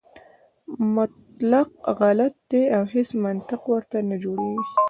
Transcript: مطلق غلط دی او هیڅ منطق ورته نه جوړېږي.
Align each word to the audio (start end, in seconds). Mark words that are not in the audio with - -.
مطلق 0.95 1.69
غلط 1.99 2.33
دی 2.51 2.61
او 2.75 2.83
هیڅ 2.93 3.09
منطق 3.23 3.61
ورته 3.71 3.97
نه 4.09 4.15
جوړېږي. 4.23 4.65